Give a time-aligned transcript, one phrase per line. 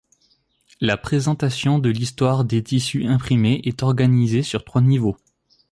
[0.79, 5.15] La présentation de l'histoire des tissus imprimés est organisée sur trois niveaux.